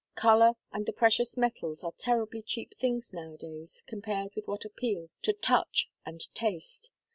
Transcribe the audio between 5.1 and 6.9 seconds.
to touch and taste.